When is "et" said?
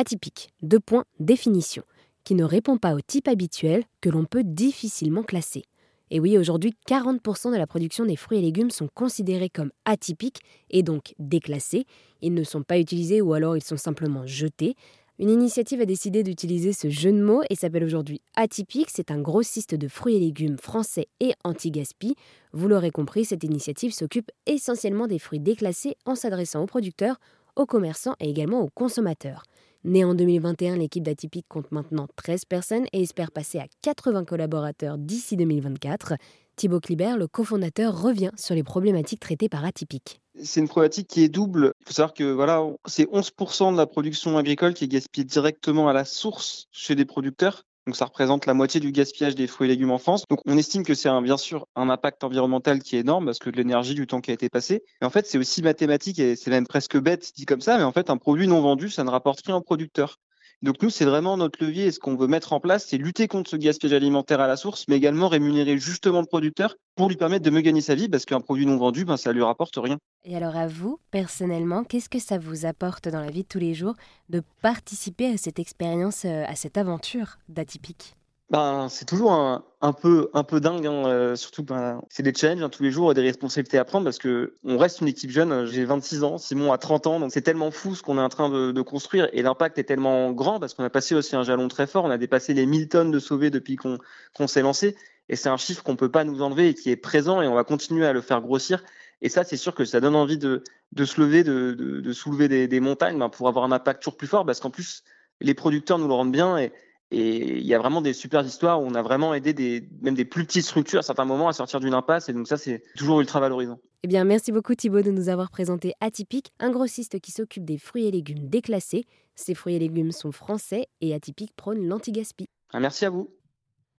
6.10-6.20, 8.38-8.40, 10.70-10.82, 17.50-17.54, 20.16-20.20, 21.20-21.34, 28.18-28.30, 32.92-33.00, 49.68-49.70, 56.18-56.36, 61.86-61.90, 70.24-70.36, 89.32-89.42, 95.28-95.36, 96.70-96.74, 97.42-97.46, 99.22-99.28, 106.58-106.72, 107.10-107.58, 112.28-112.32, 118.06-118.10, 119.74-119.78, 121.00-121.12